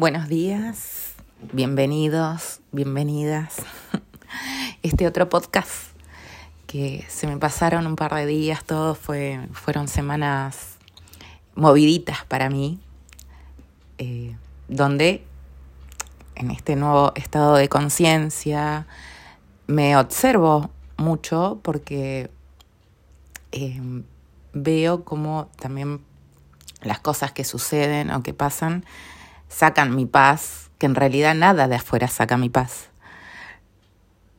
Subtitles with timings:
[0.00, 1.12] Buenos días,
[1.52, 3.56] bienvenidos, bienvenidas.
[4.82, 5.92] Este otro podcast
[6.66, 10.78] que se me pasaron un par de días, todos fue, fueron semanas
[11.54, 12.80] moviditas para mí,
[13.98, 14.34] eh,
[14.68, 15.22] donde
[16.34, 18.86] en este nuevo estado de conciencia
[19.66, 22.30] me observo mucho porque
[23.52, 23.82] eh,
[24.54, 26.00] veo como también
[26.80, 28.86] las cosas que suceden o que pasan
[29.50, 32.88] sacan mi paz, que en realidad nada de afuera saca mi paz.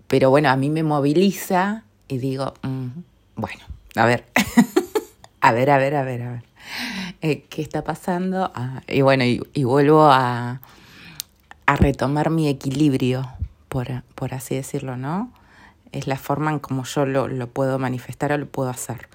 [0.08, 2.88] Pero bueno, a mí me moviliza y digo, mm,
[3.36, 3.64] bueno,
[3.96, 4.26] a ver,
[5.42, 6.44] a ver, a ver, a ver, a ver,
[7.22, 8.52] eh, ¿qué está pasando?
[8.56, 10.62] Ah, y bueno, y, vuelvo a,
[11.66, 13.30] a, retomar mi equilibrio,
[13.70, 15.32] por, por, así decirlo, ¿no?
[15.92, 19.08] Es la forma en como yo lo, lo puedo manifestar o lo puedo hacer.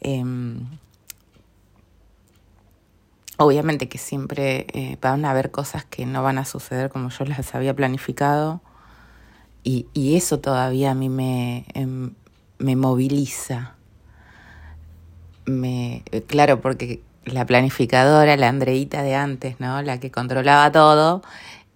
[0.00, 0.66] Em,
[3.38, 7.24] Obviamente que siempre eh, van a haber cosas que no van a suceder como yo
[7.24, 8.60] las había planificado
[9.64, 12.14] y, y eso todavía a mí me, em,
[12.58, 13.74] me moviliza.
[15.46, 19.82] Me, eh, claro, porque la planificadora, la Andreita de antes, ¿no?
[19.82, 21.22] La que controlaba todo,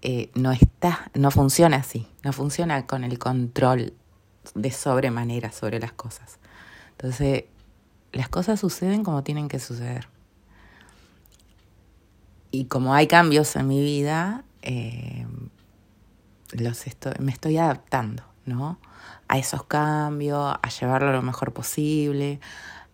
[0.03, 3.95] eh, no está, no funciona así, no funciona con el control
[4.55, 6.39] de sobremanera sobre las cosas.
[6.93, 7.45] Entonces,
[8.13, 10.09] las cosas suceden como tienen que suceder
[12.57, 15.27] y como hay cambios en mi vida, eh,
[17.19, 18.79] me estoy adaptando, ¿no?
[19.29, 22.41] A esos cambios, a llevarlo lo mejor posible,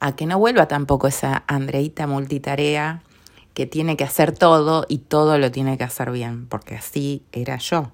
[0.01, 3.03] a que no vuelva tampoco esa Andreita multitarea
[3.55, 7.59] que tiene que hacer todo y todo lo tiene que hacer bien, porque así era
[7.59, 7.93] yo.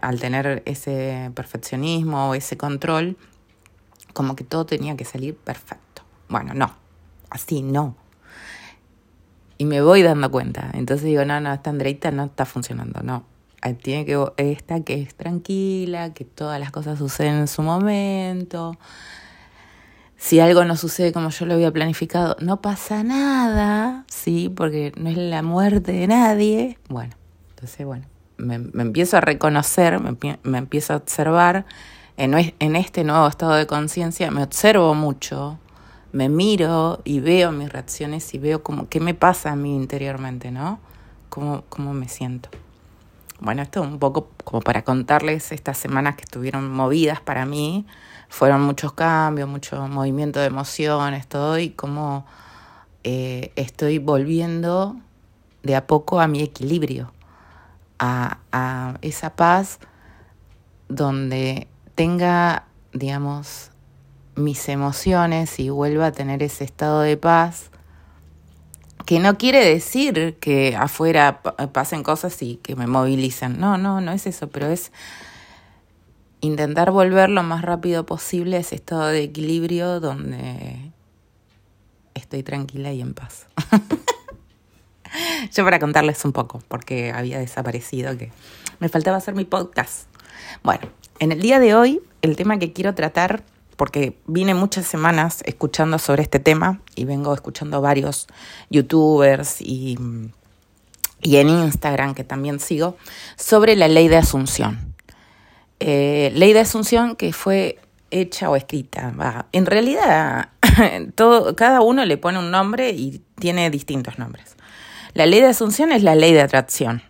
[0.00, 3.18] Al tener ese perfeccionismo o ese control,
[4.14, 6.02] como que todo tenía que salir perfecto.
[6.30, 6.74] Bueno, no,
[7.28, 7.96] así no
[9.58, 10.70] y me voy dando cuenta.
[10.72, 13.24] Entonces digo, no, no, esta Andreita no está funcionando, no.
[13.82, 18.78] Tiene que esta que es tranquila, que todas las cosas suceden en su momento.
[20.16, 25.10] Si algo no sucede como yo lo había planificado, no pasa nada, sí, porque no
[25.10, 26.78] es la muerte de nadie.
[26.88, 27.14] Bueno,
[27.50, 31.66] entonces, bueno, me, empiezo a reconocer, me, me empiezo a observar
[32.16, 35.58] en, en este nuevo estado de conciencia, me observo mucho,
[36.12, 40.50] me miro y veo mis reacciones y veo como qué me pasa a mí interiormente,
[40.50, 40.78] ¿no?
[41.28, 42.48] Cómo, cómo me siento.
[43.40, 47.86] Bueno, esto un poco como para contarles estas semanas que estuvieron movidas para mí.
[48.28, 52.26] Fueron muchos cambios, mucho movimiento de emociones, todo, y cómo
[53.04, 54.96] eh, estoy volviendo
[55.62, 57.12] de a poco a mi equilibrio,
[57.98, 59.78] a, a esa paz
[60.88, 63.70] donde tenga, digamos,
[64.38, 67.70] mis emociones y vuelva a tener ese estado de paz,
[69.04, 71.40] que no quiere decir que afuera
[71.72, 73.58] pasen cosas y que me movilicen.
[73.58, 74.92] No, no, no es eso, pero es
[76.40, 80.92] intentar volver lo más rápido posible a ese estado de equilibrio donde
[82.14, 83.46] estoy tranquila y en paz.
[85.54, 88.30] Yo para contarles un poco, porque había desaparecido, que
[88.78, 90.06] me faltaba hacer mi podcast.
[90.62, 90.86] Bueno,
[91.18, 93.42] en el día de hoy, el tema que quiero tratar
[93.78, 98.26] porque vine muchas semanas escuchando sobre este tema y vengo escuchando varios
[98.70, 99.96] youtubers y,
[101.22, 102.96] y en Instagram que también sigo
[103.36, 104.96] sobre la ley de Asunción.
[105.78, 107.78] Eh, ley de Asunción que fue
[108.10, 109.14] hecha o escrita.
[109.52, 110.48] En realidad,
[111.14, 114.56] todo, cada uno le pone un nombre y tiene distintos nombres.
[115.14, 117.00] La ley de Asunción es la ley de atracción.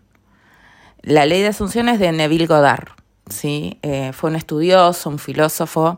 [1.01, 2.89] La ley de Asunción es de Neville Goddard.
[3.31, 3.79] ¿sí?
[3.81, 5.97] Eh, fue un estudioso, un filósofo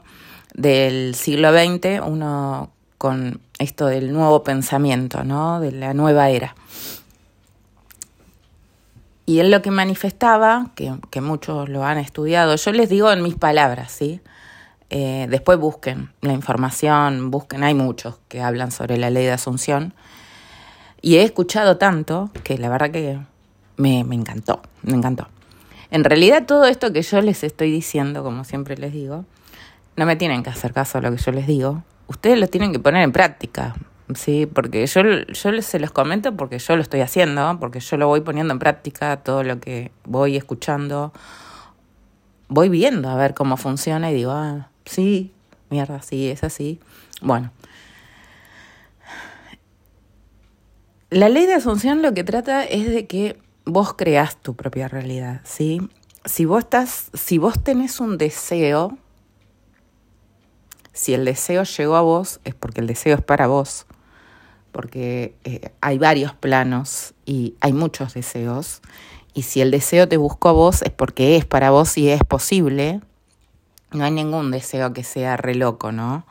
[0.55, 5.61] del siglo XX, uno con esto del nuevo pensamiento, ¿no?
[5.61, 6.55] de la nueva era.
[9.27, 13.23] Y él lo que manifestaba, que, que muchos lo han estudiado, yo les digo en
[13.23, 14.21] mis palabras, ¿sí?
[14.91, 19.95] Eh, después busquen la información, busquen, hay muchos que hablan sobre la ley de Asunción.
[21.01, 23.21] Y he escuchado tanto que la verdad que
[23.77, 25.29] me, me encantó, me encantó.
[25.93, 29.25] En realidad todo esto que yo les estoy diciendo, como siempre les digo,
[30.01, 31.83] no me tienen que hacer caso a lo que yo les digo.
[32.07, 33.77] Ustedes lo tienen que poner en práctica,
[34.15, 34.47] ¿sí?
[34.47, 38.23] Porque yo, yo se los comento porque yo lo estoy haciendo, porque yo lo voy
[38.23, 41.13] poniendo en práctica, todo lo que voy escuchando.
[42.49, 45.35] Voy viendo a ver cómo funciona y digo, ah, sí,
[45.69, 46.81] mierda, sí, es así.
[47.21, 47.53] Bueno.
[51.11, 55.43] La ley de asunción lo que trata es de que vos creás tu propia realidad,
[55.45, 55.83] ¿sí?
[56.25, 58.97] Si vos estás, si vos tenés un deseo,
[60.93, 63.87] si el deseo llegó a vos, es porque el deseo es para vos.
[64.73, 68.83] porque eh, hay varios planos y hay muchos deseos.
[69.35, 72.23] Y si el deseo te buscó a vos es porque es para vos y es
[72.23, 73.01] posible.
[73.91, 76.25] No hay ningún deseo que sea re loco, ¿no?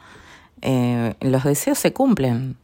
[0.61, 2.57] Eh, los deseos se cumplen.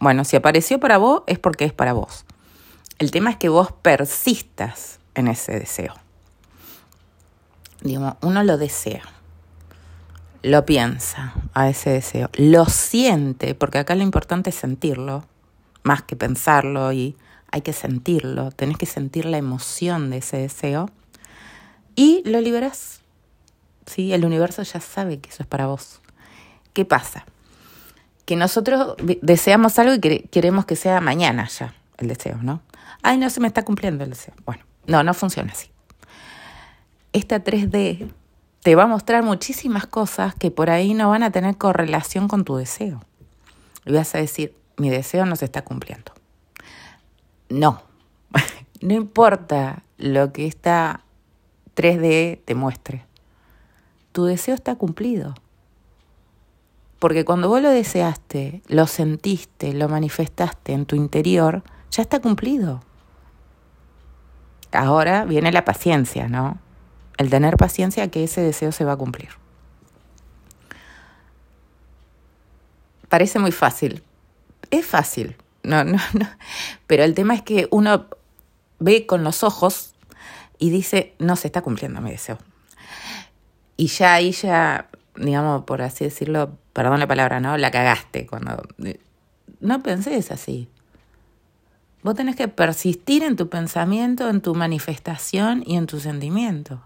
[0.00, 2.24] Bueno, si apareció para vos es porque es para vos.
[2.98, 5.94] El tema es que vos persistas en ese deseo.
[7.82, 9.02] Digamos, uno lo desea,
[10.42, 15.24] lo piensa a ese deseo, lo siente, porque acá lo importante es sentirlo,
[15.82, 17.16] más que pensarlo y
[17.50, 20.90] hay que sentirlo, tenés que sentir la emoción de ese deseo
[21.94, 23.00] y lo liberas.
[23.86, 24.12] ¿Sí?
[24.12, 26.00] El universo ya sabe que eso es para vos.
[26.72, 27.24] ¿Qué pasa?
[28.24, 32.60] Que nosotros deseamos algo y queremos que sea mañana ya el deseo, ¿no?
[33.02, 34.34] Ay, no se me está cumpliendo el deseo.
[34.44, 35.70] Bueno, no, no funciona así.
[37.12, 38.10] Esta 3D
[38.66, 42.44] te va a mostrar muchísimas cosas que por ahí no van a tener correlación con
[42.44, 43.00] tu deseo.
[43.84, 46.10] Y vas a decir, mi deseo no se está cumpliendo.
[47.48, 47.80] No,
[48.80, 51.04] no importa lo que esta
[51.76, 53.04] 3D te muestre.
[54.10, 55.36] Tu deseo está cumplido.
[56.98, 61.62] Porque cuando vos lo deseaste, lo sentiste, lo manifestaste en tu interior,
[61.92, 62.82] ya está cumplido.
[64.72, 66.65] Ahora viene la paciencia, ¿no?
[67.16, 69.30] El tener paciencia que ese deseo se va a cumplir.
[73.08, 74.02] Parece muy fácil.
[74.70, 75.36] Es fácil.
[75.62, 76.28] No, no, no.
[76.86, 78.06] Pero el tema es que uno
[78.78, 79.94] ve con los ojos
[80.58, 82.38] y dice, no se está cumpliendo mi deseo.
[83.76, 87.56] Y ya ahí ya, digamos, por así decirlo, perdón la palabra, ¿no?
[87.56, 88.62] La cagaste cuando...
[89.60, 90.68] No pensé es así.
[92.02, 96.80] Vos tenés que persistir en tu pensamiento, en tu manifestación y en tu sentimiento.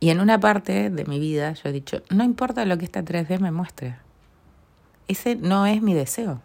[0.00, 3.04] Y en una parte de mi vida yo he dicho, no importa lo que esta
[3.04, 3.96] 3D me muestre.
[5.08, 6.40] Ese no es mi deseo.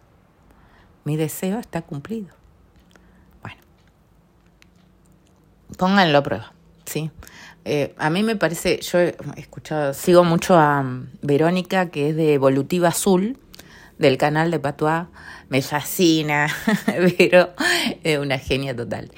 [1.04, 2.28] Mi deseo está cumplido.
[3.40, 3.58] Bueno,
[5.78, 6.52] pónganlo a prueba,
[6.84, 7.10] ¿sí?
[7.64, 12.16] Eh, a mí me parece, yo he escuchado, sigo mucho a um, Verónica, que es
[12.16, 13.38] de Evolutiva Azul,
[13.98, 15.06] del canal de Patois,
[15.48, 16.48] me fascina,
[17.18, 17.50] pero
[18.02, 19.10] es una genia total.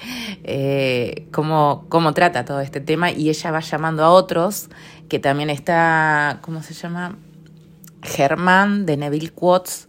[0.43, 4.69] Eh, cómo, cómo trata todo este tema y ella va llamando a otros,
[5.07, 7.17] que también está, ¿cómo se llama?
[8.03, 9.87] Germán de Neville Quotes.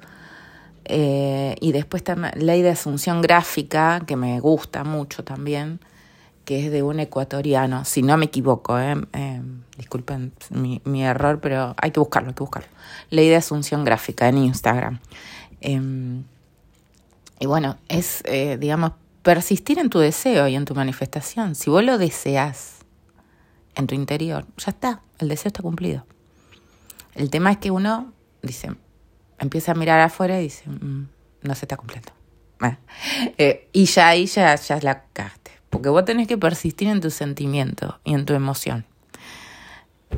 [0.93, 5.78] Eh, y después está Ley de Asunción Gráfica, que me gusta mucho también,
[6.44, 9.40] que es de un ecuatoriano, si no me equivoco, eh, eh
[9.81, 12.69] disculpen mi, mi, error, pero hay que buscarlo, hay que buscarlo.
[13.08, 15.00] Ley de Asunción Gráfica en Instagram.
[15.62, 16.25] Em,
[17.38, 18.92] y bueno, es, eh, digamos,
[19.22, 21.54] persistir en tu deseo y en tu manifestación.
[21.54, 22.81] Si vos lo deseas
[23.75, 26.04] en tu interior, ya está, el deseo está cumplido.
[27.14, 28.12] El tema es que uno
[28.43, 28.70] dice,
[29.38, 31.08] empieza a mirar afuera y dice, mm,
[31.43, 32.12] no se está cumpliendo.
[33.38, 35.04] Eh, y ya ahí ya, ya la.
[35.70, 38.84] Porque vos tenés que persistir en tu sentimiento y en tu emoción.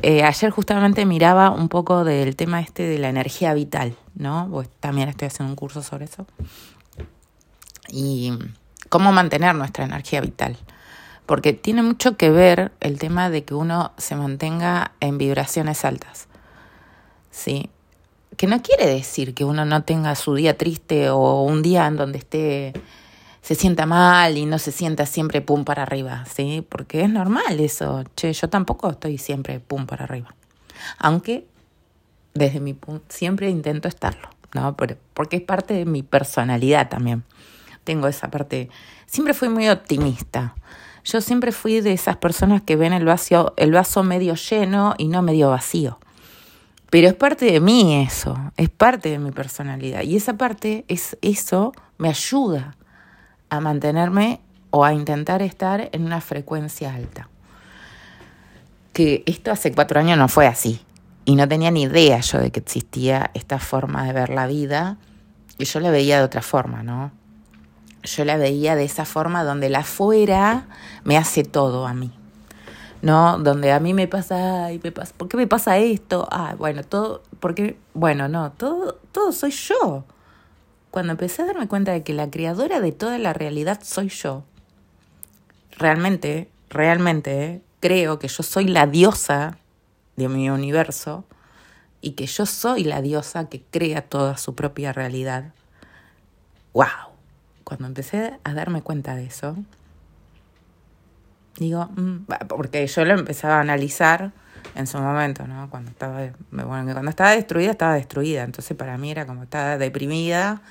[0.01, 4.49] Eh, ayer justamente miraba un poco del tema este de la energía vital, ¿no?
[4.51, 6.27] Pues también estoy haciendo un curso sobre eso.
[7.91, 8.33] Y
[8.89, 10.57] cómo mantener nuestra energía vital.
[11.27, 16.27] Porque tiene mucho que ver el tema de que uno se mantenga en vibraciones altas.
[17.31, 17.71] ¿Sí?
[18.37, 21.97] Que no quiere decir que uno no tenga su día triste o un día en
[21.97, 22.73] donde esté
[23.43, 26.65] se sienta mal y no se sienta siempre pum para arriba, ¿sí?
[26.69, 28.05] Porque es normal eso.
[28.15, 30.35] Che, yo tampoco estoy siempre pum para arriba.
[30.99, 31.47] Aunque
[32.35, 34.77] desde mi punto siempre intento estarlo, ¿no?
[34.77, 37.25] Porque es parte de mi personalidad también.
[37.83, 38.71] Tengo esa parte.
[39.07, 40.55] Siempre fui muy optimista.
[41.05, 45.09] Yo siempre fui de esas personas que ven el vaso, el vaso medio lleno y
[45.09, 45.99] no medio vacío.
[46.91, 50.03] Pero es parte de mí eso, es parte de mi personalidad.
[50.03, 52.77] Y esa parte, es eso me ayuda
[53.53, 54.41] a mantenerme
[54.71, 57.29] o a intentar estar en una frecuencia alta.
[58.95, 60.81] Que esto hace cuatro años no fue así.
[61.27, 64.97] Y no tenía ni idea yo de que existía esta forma de ver la vida.
[65.59, 67.13] Y yo la veía de otra forma, ¿no?
[68.03, 70.67] Yo la veía de esa forma donde la afuera
[71.05, 72.11] me hace todo a mí.
[73.03, 73.37] ¿No?
[73.37, 76.27] Donde a mí me pasa, y me pasa, ¿por qué me pasa esto?
[76.31, 80.05] Ah, bueno, todo, porque, bueno, no, todo, todo soy yo.
[80.93, 84.45] Cuando empecé a darme cuenta de que la creadora de toda la realidad soy yo,
[85.79, 89.57] realmente, realmente creo que yo soy la diosa
[90.17, 91.25] de mi universo
[92.03, 95.55] y que yo soy la diosa que crea toda su propia realidad.
[96.75, 97.17] ¡Wow!
[97.65, 99.57] Cuando empecé a darme cuenta de eso,
[101.57, 104.33] digo, mm, porque yo lo empezaba a analizar
[104.75, 105.69] en su momento, ¿no?
[105.71, 108.43] Cuando estaba, bueno, cuando estaba destruida, estaba destruida.
[108.43, 110.63] Entonces para mí era como estaba deprimida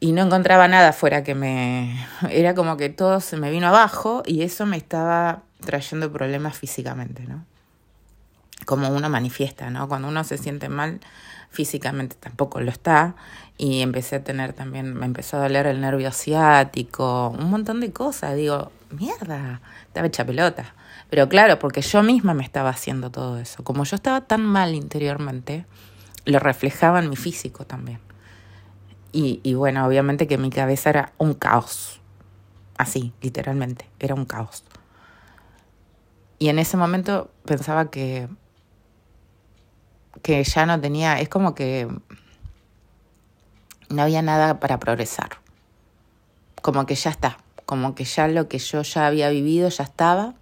[0.00, 2.06] y no encontraba nada fuera que me...
[2.30, 7.24] Era como que todo se me vino abajo y eso me estaba trayendo problemas físicamente,
[7.24, 7.44] ¿no?
[8.66, 9.88] Como uno manifiesta, ¿no?
[9.88, 11.00] Cuando uno se siente mal
[11.50, 13.14] físicamente tampoco lo está
[13.58, 17.92] y empecé a tener también, me empezó a doler el nervio asiático, un montón de
[17.92, 20.74] cosas, digo, mierda, estaba hecha pelota.
[21.12, 23.62] Pero claro, porque yo misma me estaba haciendo todo eso.
[23.62, 25.66] Como yo estaba tan mal interiormente,
[26.24, 28.00] lo reflejaba en mi físico también.
[29.12, 32.00] Y, y bueno, obviamente que mi cabeza era un caos.
[32.78, 34.64] Así, literalmente, era un caos.
[36.38, 38.26] Y en ese momento pensaba que,
[40.22, 41.88] que ya no tenía, es como que
[43.90, 45.28] no había nada para progresar.
[46.62, 50.36] Como que ya está, como que ya lo que yo ya había vivido ya estaba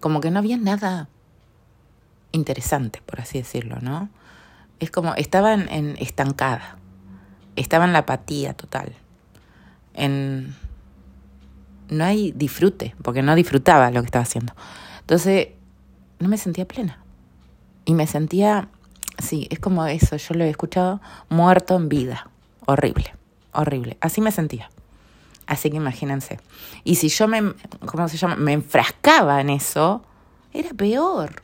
[0.00, 1.08] como que no había nada
[2.32, 4.08] interesante, por así decirlo, ¿no?
[4.80, 6.78] Es como, estaba en, estancada,
[7.56, 8.94] estaba en la apatía total,
[9.94, 10.54] en...
[11.90, 14.52] No hay disfrute, porque no disfrutaba lo que estaba haciendo.
[15.00, 15.48] Entonces,
[16.18, 16.98] no me sentía plena.
[17.86, 18.68] Y me sentía,
[19.16, 21.00] sí, es como eso, yo lo he escuchado,
[21.30, 22.28] muerto en vida.
[22.66, 23.14] Horrible,
[23.52, 23.96] horrible.
[24.02, 24.68] Así me sentía.
[25.48, 26.38] Así que imagínense.
[26.84, 27.54] Y si yo me,
[27.86, 28.36] ¿cómo se llama?
[28.36, 30.02] Me enfrascaba en eso,
[30.52, 31.42] era peor.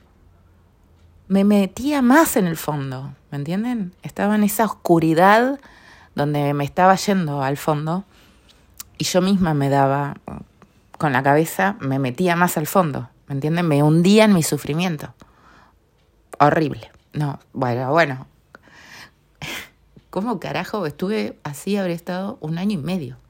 [1.26, 3.94] Me metía más en el fondo, ¿me entienden?
[4.02, 5.58] Estaba en esa oscuridad
[6.14, 8.04] donde me estaba yendo al fondo
[8.98, 10.18] y yo misma me daba
[10.98, 13.66] con la cabeza, me metía más al fondo, ¿me entienden?
[13.66, 15.14] Me hundía en mi sufrimiento.
[16.38, 16.92] Horrible.
[17.14, 18.26] No, bueno, bueno.
[20.10, 21.78] ¿Cómo carajo estuve así?
[21.78, 23.23] Habré estado un año y medio.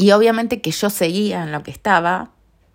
[0.00, 2.30] Y obviamente que yo seguía en lo que estaba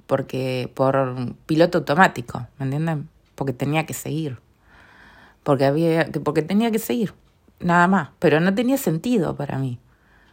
[0.07, 1.15] porque por
[1.45, 3.09] piloto automático, ¿me entienden?
[3.35, 4.39] Porque tenía que seguir.
[5.41, 7.13] Porque había porque tenía que seguir,
[7.61, 9.79] nada más, pero no tenía sentido para mí.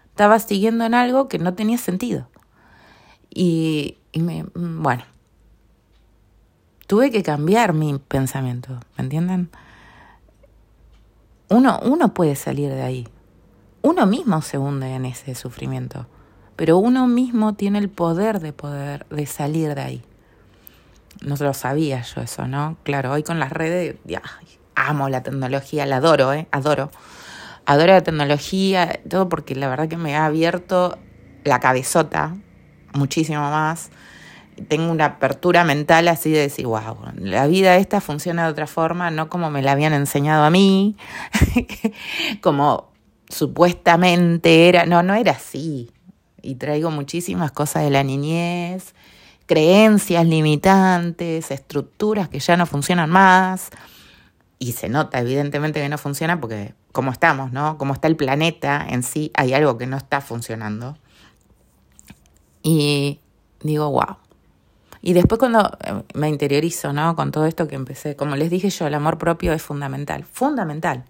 [0.06, 2.28] Estaba siguiendo en algo que no tenía sentido.
[3.32, 5.04] Y, y me, bueno,
[6.88, 9.48] tuve que cambiar mi pensamiento, ¿me entienden?
[11.48, 13.08] Uno, uno puede salir de ahí.
[13.82, 16.08] Uno mismo se hunde en ese sufrimiento
[16.60, 20.02] pero uno mismo tiene el poder de poder, de salir de ahí.
[21.22, 22.76] No lo sabía yo eso, ¿no?
[22.82, 24.20] Claro, hoy con las redes, ya,
[24.74, 26.48] amo la tecnología, la adoro, ¿eh?
[26.50, 26.90] Adoro.
[27.64, 30.98] Adoro la tecnología, todo porque la verdad que me ha abierto
[31.44, 32.36] la cabezota
[32.92, 33.88] muchísimo más.
[34.68, 39.10] Tengo una apertura mental así de decir, wow, la vida esta funciona de otra forma,
[39.10, 40.98] no como me la habían enseñado a mí,
[42.42, 42.92] como
[43.30, 45.90] supuestamente era, no, no era así
[46.42, 48.94] y traigo muchísimas cosas de la niñez,
[49.46, 53.70] creencias limitantes, estructuras que ya no funcionan más.
[54.58, 57.78] Y se nota evidentemente que no funciona porque como estamos, ¿no?
[57.78, 60.98] Como está el planeta en sí, hay algo que no está funcionando.
[62.62, 63.20] Y
[63.62, 64.16] digo, wow.
[65.02, 67.16] Y después cuando eh, me interiorizo, ¿no?
[67.16, 71.04] Con todo esto que empecé, como les dije yo, el amor propio es fundamental, fundamental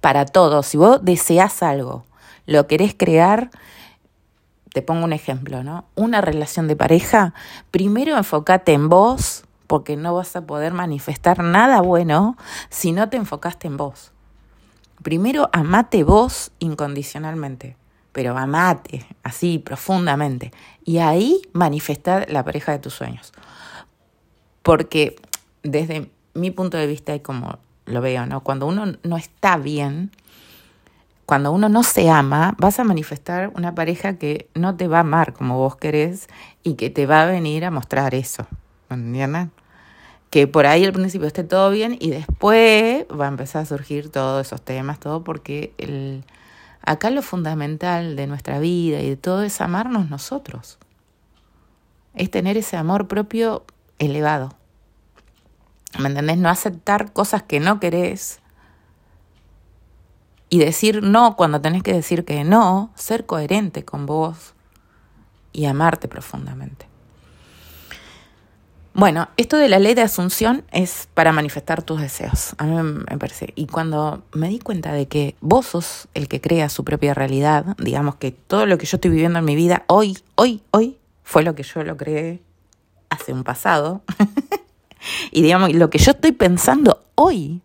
[0.00, 0.66] para todos.
[0.66, 2.04] Si vos deseas algo,
[2.46, 3.50] lo querés crear,
[4.72, 5.84] te pongo un ejemplo, ¿no?
[5.94, 7.34] Una relación de pareja,
[7.70, 12.36] primero enfócate en vos, porque no vas a poder manifestar nada bueno
[12.68, 14.12] si no te enfocaste en vos.
[15.02, 17.76] Primero amate vos incondicionalmente,
[18.12, 20.52] pero amate así profundamente.
[20.84, 23.32] Y ahí manifestar la pareja de tus sueños.
[24.62, 25.16] Porque
[25.62, 28.42] desde mi punto de vista y como lo veo, ¿no?
[28.42, 30.10] Cuando uno no está bien,
[31.32, 35.00] cuando uno no se ama, vas a manifestar una pareja que no te va a
[35.00, 36.28] amar como vos querés
[36.62, 38.46] y que te va a venir a mostrar eso.
[38.90, 39.50] ¿Entienden?
[40.28, 44.10] Que por ahí al principio esté todo bien y después va a empezar a surgir
[44.10, 46.22] todos esos temas, todo porque el,
[46.82, 50.78] acá lo fundamental de nuestra vida y de todo es amarnos nosotros.
[52.12, 53.64] Es tener ese amor propio
[53.98, 54.54] elevado.
[55.98, 56.36] ¿Me entendés?
[56.36, 58.41] No aceptar cosas que no querés
[60.52, 64.52] y decir no cuando tenés que decir que no, ser coherente con vos
[65.50, 66.86] y amarte profundamente.
[68.92, 73.16] Bueno, esto de la ley de asunción es para manifestar tus deseos, a mí me
[73.16, 73.54] parece.
[73.56, 77.74] Y cuando me di cuenta de que vos sos el que crea su propia realidad,
[77.78, 81.44] digamos que todo lo que yo estoy viviendo en mi vida hoy, hoy, hoy, fue
[81.44, 82.42] lo que yo lo creé
[83.08, 84.02] hace un pasado.
[85.30, 87.62] y digamos, lo que yo estoy pensando hoy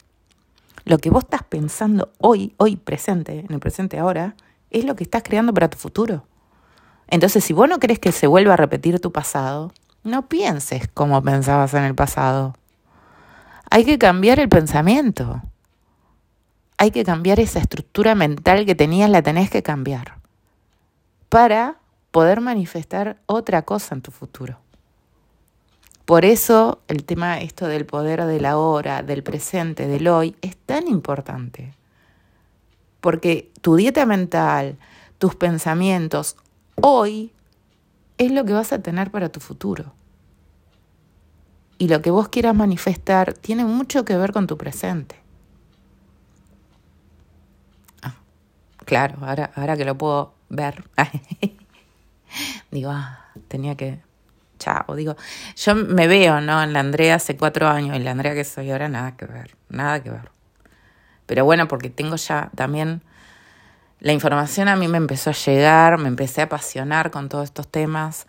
[0.87, 4.35] lo que vos estás pensando hoy, hoy presente, en el presente ahora,
[4.69, 6.25] es lo que estás creando para tu futuro.
[7.07, 9.71] Entonces, si vos no querés que se vuelva a repetir tu pasado,
[10.03, 12.55] No pienses como pensabas en el pasado.
[13.69, 15.41] Hay que cambiar el pensamiento.
[16.77, 20.17] Hay que cambiar esa estructura mental que tenías, la tenés que cambiar
[21.27, 21.77] para
[22.11, 24.59] poder manifestar otra cosa en tu futuro.
[26.07, 30.55] Por eso el tema esto del poder de la hora, del presente, del hoy, es
[30.55, 31.73] tan importante.
[33.01, 34.77] Porque tu dieta mental,
[35.17, 36.37] tus pensamientos,
[36.75, 37.33] hoy
[38.17, 39.91] es lo que vas a tener para tu futuro.
[41.77, 45.17] Y lo que vos quieras manifestar tiene mucho que ver con tu presente.
[48.01, 48.15] Ah,
[48.85, 50.85] claro, ahora, ahora que lo puedo ver,
[52.71, 54.06] digo, ah, tenía que
[54.57, 54.95] chao.
[54.95, 55.15] Digo,
[55.55, 56.61] yo me veo, ¿no?
[56.61, 59.55] En la Andrea hace cuatro años y la Andrea que soy ahora, nada que ver,
[59.69, 60.31] nada que ver.
[61.25, 63.01] Pero bueno, porque tengo ya también
[63.99, 67.67] la información a mí me empezó a llegar, me empecé a apasionar con todos estos
[67.67, 68.27] temas.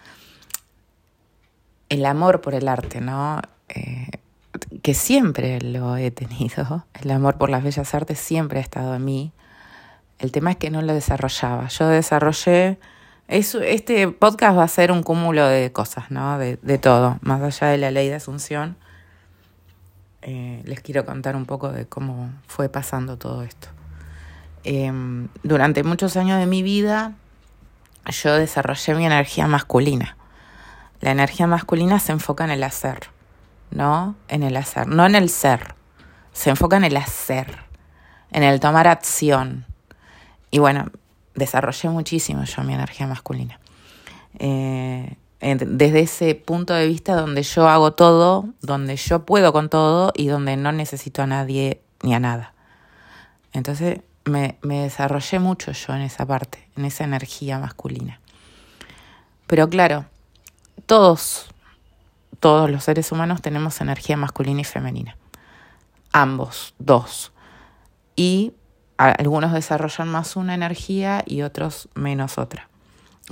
[1.88, 3.40] El amor por el arte, ¿no?
[3.68, 4.08] Eh,
[4.82, 6.86] que siempre lo he tenido.
[6.94, 9.32] El amor por las bellas artes siempre ha estado en mí.
[10.18, 11.68] El tema es que no lo desarrollaba.
[11.68, 12.78] Yo desarrollé
[13.28, 16.38] este podcast va a ser un cúmulo de cosas, ¿no?
[16.38, 18.76] De, todo, más allá de la ley de Asunción.
[20.22, 23.68] Eh, les quiero contar un poco de cómo fue pasando todo esto.
[24.64, 27.12] Em, durante muchos años de mi vida,
[28.06, 30.16] yo desarrollé mi energía masculina.
[31.00, 33.10] La energía masculina se enfoca en el hacer,
[33.70, 34.16] ¿no?
[34.28, 35.74] En el hacer, no en el ser.
[36.32, 37.58] Se enfoca en el hacer,
[38.30, 39.66] en el tomar acción.
[40.50, 40.90] Y bueno,
[41.38, 43.58] desarrollé muchísimo yo mi energía masculina.
[44.38, 50.12] Eh, desde ese punto de vista donde yo hago todo, donde yo puedo con todo
[50.14, 52.54] y donde no necesito a nadie ni a nada.
[53.52, 58.20] Entonces me, me desarrollé mucho yo en esa parte, en esa energía masculina.
[59.46, 60.06] Pero claro,
[60.86, 61.46] todos,
[62.40, 65.16] todos los seres humanos tenemos energía masculina y femenina.
[66.12, 67.32] Ambos, dos.
[68.16, 68.52] Y
[68.98, 72.68] algunos desarrollan más una energía y otros menos otra.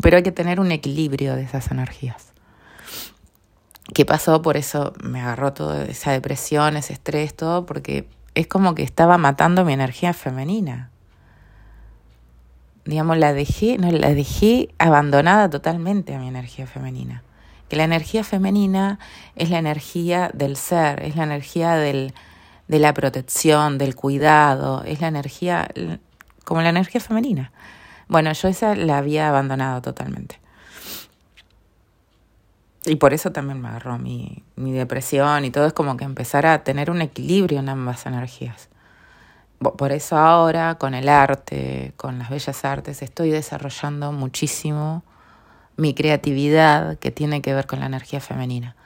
[0.00, 2.32] Pero hay que tener un equilibrio de esas energías.
[3.92, 4.42] ¿Qué pasó?
[4.42, 9.18] Por eso me agarró toda esa depresión, ese estrés, todo, porque es como que estaba
[9.18, 10.90] matando mi energía femenina.
[12.84, 17.22] Digamos, la dejé, no, la dejé abandonada totalmente a mi energía femenina.
[17.68, 19.00] Que la energía femenina
[19.34, 22.12] es la energía del ser, es la energía del,
[22.68, 25.68] de la protección, del cuidado, es la energía,
[26.44, 27.52] como la energía femenina.
[28.08, 30.40] Bueno, yo esa la había abandonado totalmente.
[32.84, 36.46] Y por eso también me agarró mi, mi depresión y todo es como que empezar
[36.46, 38.68] a tener un equilibrio en ambas energías.
[39.58, 45.02] Por eso ahora con el arte, con las bellas artes, estoy desarrollando muchísimo
[45.76, 48.76] mi creatividad que tiene que ver con la energía femenina.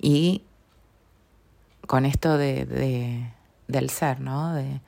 [0.00, 0.42] Y
[1.86, 3.32] con esto de, de,
[3.68, 4.54] del ser, ¿no?
[4.54, 4.80] De,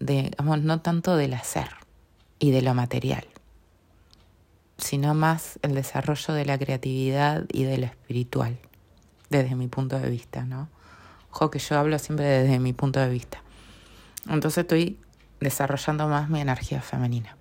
[0.00, 1.68] de, no tanto del hacer
[2.38, 3.26] y de lo material,
[4.78, 8.58] sino más el desarrollo de la creatividad y de lo espiritual,
[9.30, 10.68] desde mi punto de vista, ¿no?
[11.30, 13.42] Ojo que yo hablo siempre desde mi punto de vista.
[14.28, 14.98] Entonces estoy
[15.40, 17.36] desarrollando más mi energía femenina.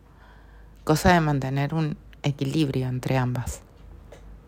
[0.83, 3.61] Cosa de mantener un equilibrio entre ambas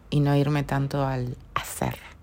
[0.10, 2.15] y no irme tanto al hacer.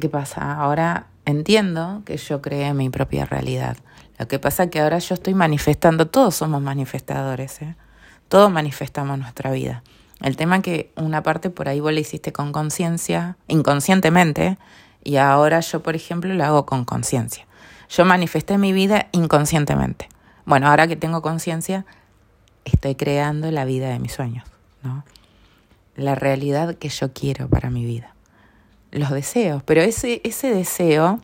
[0.00, 0.54] ¿Qué pasa?
[0.54, 3.76] Ahora entiendo que yo creé mi propia realidad.
[4.18, 7.76] Lo que pasa es que ahora yo estoy manifestando, todos somos manifestadores, ¿eh?
[8.28, 9.82] todos manifestamos nuestra vida.
[10.20, 14.58] El tema es que una parte por ahí vos la hiciste con conciencia, inconscientemente,
[15.04, 17.46] y ahora yo, por ejemplo, lo hago con conciencia.
[17.88, 20.08] Yo manifesté mi vida inconscientemente.
[20.44, 21.86] Bueno, ahora que tengo conciencia,
[22.64, 24.48] estoy creando la vida de mis sueños,
[24.82, 25.04] ¿no?
[25.94, 28.15] La realidad que yo quiero para mi vida
[28.92, 31.20] los deseos, pero ese, ese deseo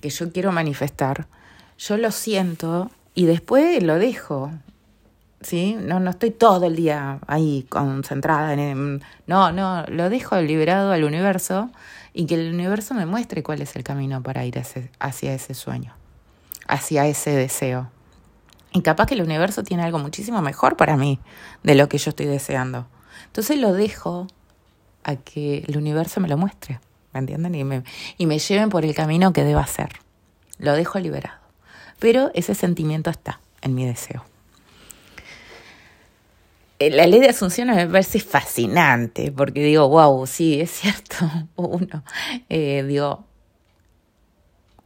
[0.00, 1.26] que yo quiero manifestar,
[1.78, 4.50] yo lo siento y después lo dejo.
[5.40, 5.76] ¿Sí?
[5.80, 9.02] No, no estoy todo el día ahí concentrada en...
[9.26, 11.70] No, no, lo dejo liberado al universo
[12.12, 14.62] y que el universo me muestre cuál es el camino para ir
[15.00, 15.94] hacia ese sueño,
[16.68, 17.90] hacia ese deseo.
[18.72, 21.18] Y capaz que el universo tiene algo muchísimo mejor para mí
[21.64, 22.86] de lo que yo estoy deseando.
[23.26, 24.28] Entonces lo dejo
[25.04, 26.80] a que el universo me lo muestre,
[27.12, 27.54] ¿me entienden?
[27.54, 27.82] Y me,
[28.18, 29.90] y me lleven por el camino que deba hacer.
[30.58, 31.38] Lo dejo liberado.
[31.98, 34.24] Pero ese sentimiento está en mi deseo.
[36.78, 41.16] Eh, la ley de Asunción me parece fascinante, porque digo, wow, sí, es cierto.
[41.56, 42.02] Uno,
[42.48, 43.24] eh, digo,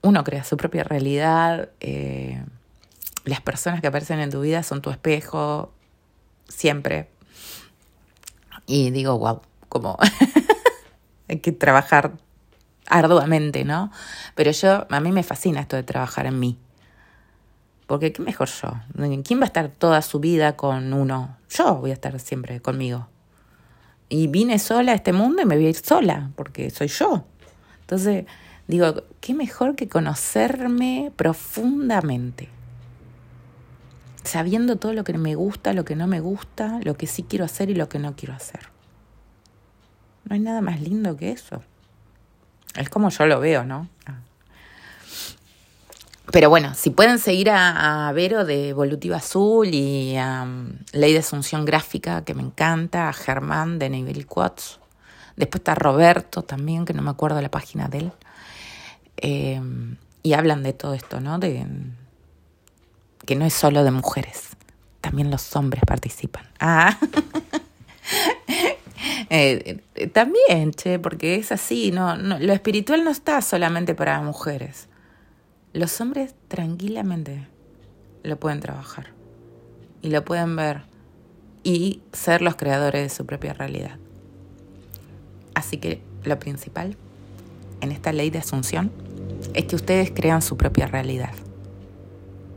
[0.03, 1.71] uno crea su propia realidad.
[1.81, 2.45] Eh,
[3.25, 5.73] las personas que aparecen en tu vida son tu espejo.
[6.49, 7.09] siempre.
[8.67, 9.99] Y digo, wow, como
[11.29, 12.13] hay que trabajar
[12.89, 13.91] arduamente, ¿no?
[14.35, 16.59] Pero yo, a mí me fascina esto de trabajar en mí.
[17.87, 18.73] Porque qué mejor yo.
[19.23, 21.37] ¿Quién va a estar toda su vida con uno?
[21.51, 23.09] Yo voy a estar siempre conmigo.
[24.09, 27.25] Y vine sola a este mundo y me voy a ir sola, porque soy yo.
[27.81, 28.27] Entonces,
[28.67, 32.49] digo, qué mejor que conocerme profundamente.
[34.25, 37.45] Sabiendo todo lo que me gusta, lo que no me gusta, lo que sí quiero
[37.45, 38.76] hacer y lo que no quiero hacer.
[40.27, 41.63] No hay nada más lindo que eso.
[42.75, 43.89] Es como yo lo veo, ¿no?
[46.33, 51.21] Pero bueno, si pueden seguir a, Vero de Evolutiva Azul y a um, Ley de
[51.21, 54.81] Asunción Gráfica, que me encanta, a Germán de Nivel Quotes.
[55.37, 58.13] Después está Roberto también, que no me acuerdo la página de él.
[59.19, 59.61] Eh,
[60.25, 61.39] y hablan de todo esto, ¿no?
[61.39, 61.65] De
[63.25, 64.57] que no es solo de mujeres,
[65.01, 66.47] también los hombres participan.
[66.59, 66.99] Ah.
[69.29, 74.21] Eh, eh, también, che, porque es así, no, no, lo espiritual no está solamente para
[74.21, 74.89] mujeres.
[75.73, 77.47] Los hombres tranquilamente
[78.23, 79.09] lo pueden trabajar
[80.03, 80.83] y lo pueden ver
[81.65, 83.99] y ser los creadores de su propia realidad.
[85.55, 86.97] Así que lo principal
[87.81, 88.93] en esta ley de asunción
[89.55, 91.33] es que ustedes crean su propia realidad.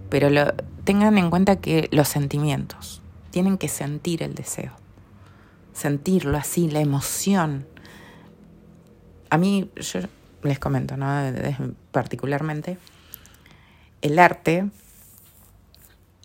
[0.10, 0.54] Pero lo,
[0.84, 3.02] tengan en cuenta que los sentimientos
[3.32, 4.74] tienen que sentir el deseo
[5.80, 7.66] sentirlo así, la emoción.
[9.30, 10.00] A mí, yo
[10.44, 11.08] les comento, ¿no?
[11.92, 12.78] particularmente,
[14.02, 14.70] el arte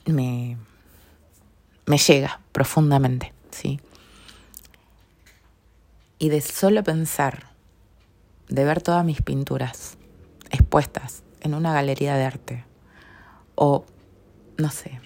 [0.06, 0.56] me,
[1.86, 3.80] me llega profundamente, ¿sí?
[6.18, 7.50] Y de solo pensar,
[8.48, 9.98] de ver todas mis pinturas
[10.50, 12.64] expuestas en una galería de arte,
[13.54, 13.84] o,
[14.56, 15.00] no sé,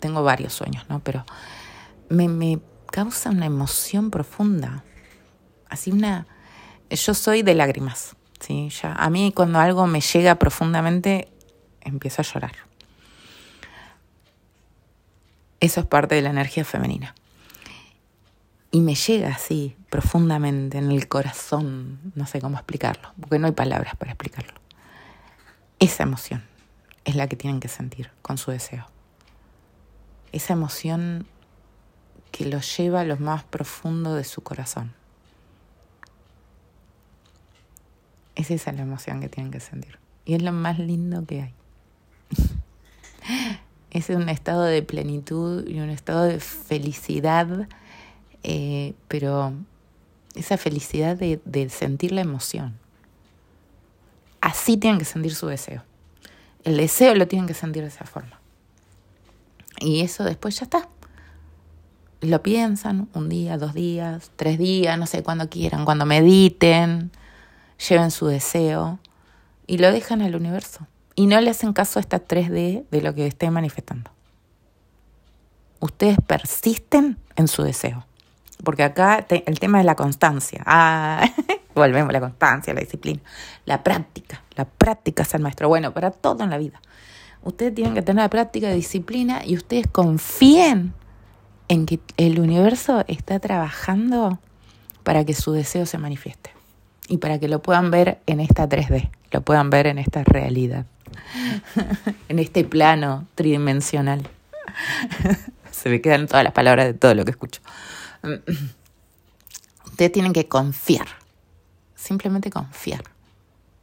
[0.00, 1.00] tengo varios sueños, ¿no?
[1.00, 1.24] Pero
[2.08, 2.60] me, me
[2.90, 4.84] causa una emoción profunda.
[5.68, 6.26] Así una...
[6.90, 8.68] Yo soy de lágrimas, ¿sí?
[8.70, 11.28] Ya, a mí cuando algo me llega profundamente,
[11.82, 12.52] empiezo a llorar.
[15.60, 17.14] Eso es parte de la energía femenina.
[18.72, 23.52] Y me llega así, profundamente, en el corazón, no sé cómo explicarlo, porque no hay
[23.52, 24.54] palabras para explicarlo.
[25.78, 26.44] Esa emoción
[27.04, 28.86] es la que tienen que sentir con su deseo.
[30.32, 31.26] Esa emoción
[32.30, 34.92] que lo lleva a lo más profundo de su corazón.
[38.34, 39.98] Es esa la emoción que tienen que sentir.
[40.24, 41.54] Y es lo más lindo que hay.
[43.90, 47.68] es un estado de plenitud y un estado de felicidad,
[48.42, 49.52] eh, pero
[50.34, 52.78] esa felicidad de, de sentir la emoción.
[54.40, 55.82] Así tienen que sentir su deseo.
[56.64, 58.40] El deseo lo tienen que sentir de esa forma.
[59.80, 60.88] Y eso después ya está
[62.20, 67.10] lo piensan un día, dos días, tres días, no sé cuándo quieran, cuando mediten,
[67.88, 68.98] lleven su deseo
[69.66, 70.86] y lo dejan al universo.
[71.14, 74.10] Y no le hacen caso a esta 3D de lo que estén manifestando.
[75.80, 78.06] Ustedes persisten en su deseo.
[78.64, 80.62] Porque acá el tema es la constancia.
[80.66, 81.28] Ah,
[81.74, 83.20] volvemos a la constancia, la disciplina.
[83.64, 84.42] La práctica.
[84.56, 85.68] La práctica es el maestro.
[85.68, 86.80] Bueno, para todo en la vida.
[87.42, 90.92] Ustedes tienen que tener la práctica de disciplina y ustedes confíen
[91.70, 94.40] en que el universo está trabajando
[95.04, 96.50] para que su deseo se manifieste
[97.06, 100.84] y para que lo puedan ver en esta 3D, lo puedan ver en esta realidad,
[102.28, 104.28] en este plano tridimensional.
[105.70, 107.60] se me quedan todas las palabras de todo lo que escucho.
[109.84, 111.06] Ustedes tienen que confiar,
[111.94, 113.04] simplemente confiar.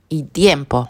[0.09, 0.89] Y tiempo,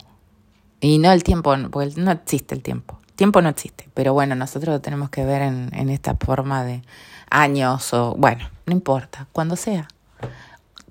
[0.81, 2.96] y no el tiempo, porque no existe el tiempo.
[3.17, 6.83] Tiempo no existe, pero bueno, nosotros lo tenemos que ver en, esta forma de
[7.31, 9.87] años o, bueno, no importa, cuando sea.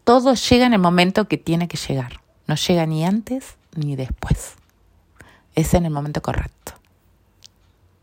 [0.03, 2.19] Todo llega en el momento que tiene que llegar.
[2.49, 4.57] No llega ni antes ni después.
[5.55, 6.73] Es en el momento correcto.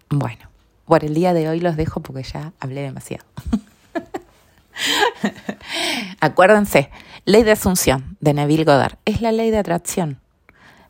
[0.10, 0.50] Bueno,
[0.86, 3.26] por el día de hoy los dejo porque ya hablé demasiado.
[6.22, 6.92] Acuérdense,
[7.26, 10.22] ley de asunción de Neville Goddard es la ley de atracción,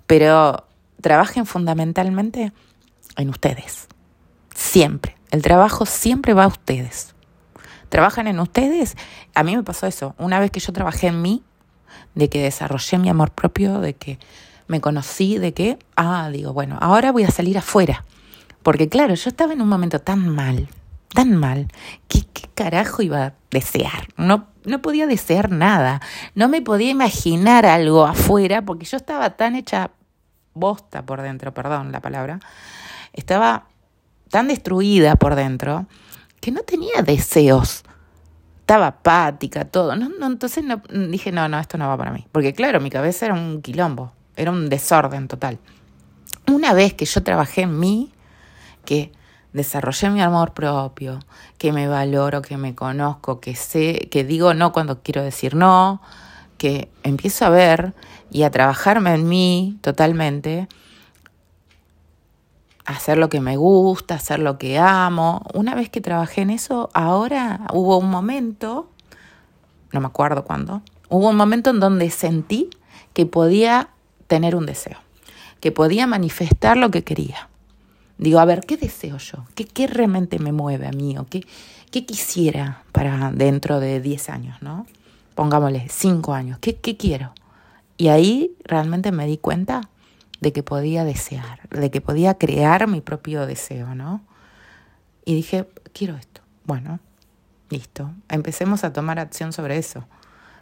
[0.06, 0.67] pero
[1.02, 2.54] trabajen fundamentalmente
[3.17, 3.88] en ustedes.
[4.56, 5.15] Siempre.
[5.32, 7.15] El trabajo siempre va a ustedes.
[7.89, 8.95] Trabajan en ustedes.
[9.36, 10.15] A mí me pasó eso.
[10.17, 11.43] Una vez que yo trabajé en mí,
[12.15, 14.19] de que desarrollé mi amor propio, de que
[14.67, 18.06] me conocí, de que, ah, digo, bueno, ahora voy a salir afuera.
[18.62, 20.69] Porque claro, yo estaba en un momento tan mal,
[21.13, 21.67] tan mal,
[22.08, 24.08] que qué carajo iba a desear.
[24.17, 26.02] No, no podía desear nada.
[26.34, 29.91] No me podía imaginar algo afuera porque yo estaba tan hecha
[30.54, 32.39] bosta por dentro, perdón la palabra,
[33.13, 33.67] estaba
[34.30, 35.86] tan destruida por dentro
[36.41, 37.84] que no tenía deseos.
[38.60, 39.95] Estaba apática, todo.
[39.95, 42.26] No, no, entonces no, dije, no, no, esto no va para mí.
[42.32, 45.60] Porque claro, mi cabeza era un quilombo, era un desorden total.
[46.52, 48.12] Una vez que yo trabajé en mí,
[48.86, 49.12] que
[49.54, 51.19] desarrollé mi amor propio,
[51.58, 56.02] que me valoro, que me conozco, que sé, que digo no cuando quiero decir no,
[56.58, 57.93] que empiezo a ver
[58.32, 60.67] y a trabajarme en mí totalmente,
[62.86, 65.46] hacer lo que me gusta, hacer lo que amo.
[65.54, 68.89] Una vez que trabajé en eso, ahora hubo un momento,
[69.91, 72.69] no me acuerdo cuándo, hubo un momento en donde sentí
[73.13, 73.89] que podía
[74.28, 74.98] tener un deseo,
[75.60, 77.50] que podía manifestar lo que quería.
[78.17, 79.46] Digo, a ver, ¿qué deseo yo?
[79.56, 81.17] ¿Qué, qué realmente me mueve a mí?
[81.17, 81.46] ¿O qué,
[81.91, 84.86] qué quisiera para dentro de 10 años, no?
[85.36, 86.60] Pongámosle 5 años.
[86.60, 87.34] ¿Qué, ¿Qué quiero?
[87.98, 89.89] Y ahí realmente me di cuenta
[90.43, 94.21] de que podía desear, de que podía crear mi propio deseo, ¿no?
[95.25, 96.41] Y dije, quiero esto.
[96.65, 96.99] Bueno,
[97.69, 98.12] listo.
[98.29, 100.06] Empecemos a tomar acción sobre eso.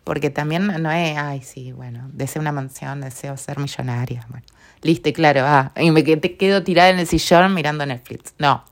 [0.03, 4.25] Porque también no es, ay, sí, bueno, deseo una mansión, deseo ser millonaria.
[4.29, 4.45] Bueno,
[4.81, 8.33] listo, claro, ah, y me quedo tirada en el sillón mirando Netflix.
[8.39, 8.63] No,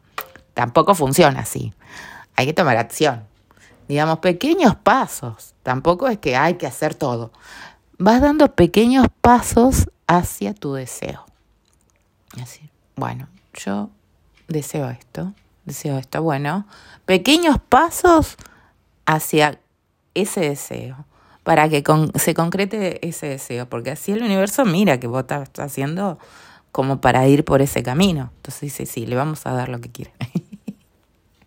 [0.53, 1.73] tampoco funciona así.
[2.35, 3.25] Hay que tomar acción.
[3.87, 5.55] Digamos, pequeños pasos.
[5.63, 7.31] Tampoco es que hay que hacer todo.
[7.97, 11.23] Vas dando pequeños pasos hacia tu deseo.
[12.41, 13.89] Así, bueno, yo
[14.47, 15.33] deseo esto,
[15.65, 16.23] deseo esto.
[16.23, 16.65] Bueno,
[17.05, 18.35] pequeños pasos
[19.05, 19.59] hacia
[20.15, 21.05] ese deseo,
[21.43, 21.83] para que
[22.15, 26.17] se concrete ese deseo, porque así el universo mira que vos estás haciendo
[26.71, 28.31] como para ir por ese camino.
[28.37, 30.11] Entonces dice, sí, le vamos a dar lo que quiere.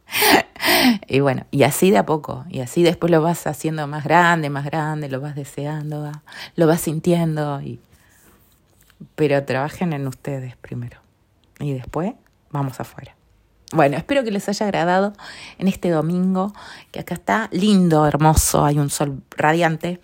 [1.08, 4.50] y bueno, y así de a poco, y así después lo vas haciendo más grande,
[4.50, 6.12] más grande, lo vas deseando,
[6.54, 7.80] lo vas sintiendo y
[9.14, 10.98] pero trabajen en ustedes primero
[11.58, 12.14] y después
[12.50, 13.16] vamos afuera.
[13.72, 15.14] Bueno, espero que les haya agradado
[15.58, 16.52] en este domingo,
[16.90, 20.00] que acá está lindo, hermoso, hay un sol radiante,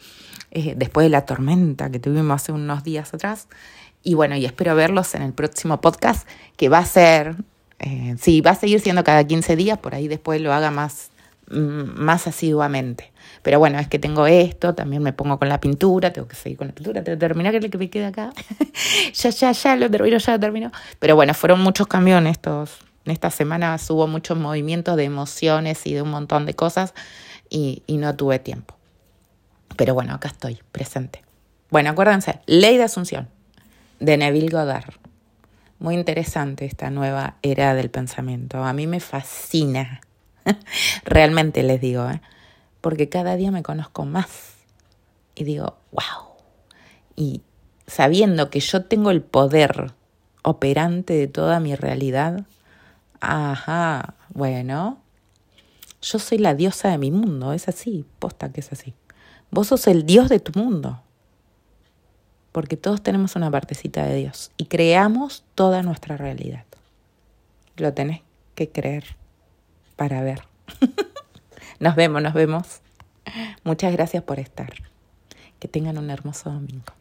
[0.51, 3.49] eh, después de la tormenta que tuvimos hace unos días atrás.
[4.03, 7.37] Y bueno, y espero verlos en el próximo podcast, que va a ser,
[7.79, 11.11] eh, sí, va a seguir siendo cada 15 días, por ahí después lo haga más,
[11.51, 13.13] más asiduamente.
[13.43, 16.59] Pero bueno, es que tengo esto, también me pongo con la pintura, tengo que seguir
[16.59, 18.31] con la pintura, tengo que terminar, que que me queda acá.
[19.15, 20.73] ya, ya, ya lo termino, ya lo termino.
[20.99, 25.87] Pero bueno, fueron muchos cambios en estos, en estas semanas hubo muchos movimientos de emociones
[25.87, 26.95] y de un montón de cosas
[27.49, 28.75] y, y no tuve tiempo.
[29.77, 31.23] Pero bueno, acá estoy, presente.
[31.71, 33.29] Bueno, acuérdense, Ley de Asunción,
[34.01, 34.95] de Neville Goddard.
[35.79, 38.65] Muy interesante esta nueva era del pensamiento.
[38.65, 40.01] A mí me fascina.
[41.05, 42.21] Realmente les digo, ¿eh?
[42.81, 44.55] porque cada día me conozco más
[45.35, 46.29] y digo, wow.
[47.17, 47.43] Y
[47.87, 49.93] sabiendo que yo tengo el poder
[50.43, 52.47] operante de toda mi realidad,
[53.21, 54.99] ajá, bueno,
[56.01, 58.95] yo soy la diosa de mi mundo, es así, posta que es así.
[59.51, 61.03] Vos sos el dios de tu mundo,
[62.53, 66.65] porque todos tenemos una partecita de Dios y creamos toda nuestra realidad.
[67.77, 68.23] Lo tenés
[68.55, 69.18] que creer
[69.99, 70.43] para ver.
[71.81, 72.81] Nos vemos, nos vemos.
[73.63, 74.73] Muchas gracias por estar.
[75.61, 76.98] Que tengan un hermoso domingo.